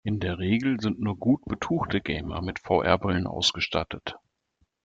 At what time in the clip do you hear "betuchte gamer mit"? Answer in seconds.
1.45-2.57